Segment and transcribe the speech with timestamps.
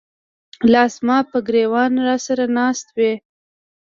[0.71, 3.13] لاس زماپه ګر ېوانه راسره ناست وې